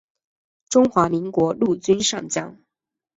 [0.67, 2.57] 中华民国陆军上将。